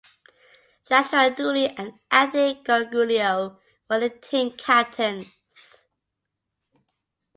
Joshua 0.83 1.29
Dooley 1.29 1.67
and 1.77 1.93
Anthony 2.09 2.63
Gargiulo 2.63 3.59
were 3.87 3.99
the 3.99 4.09
team 4.09 4.49
captains. 4.57 5.27